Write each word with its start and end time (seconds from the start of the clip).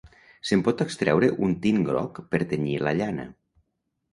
Se'n 0.51 0.63
pot 0.67 0.79
extreure 0.85 1.29
un 1.49 1.53
tint 1.65 1.85
groc 1.91 2.23
per 2.33 2.41
tenyir 2.55 2.81
la 2.87 2.95
llana. 3.03 3.29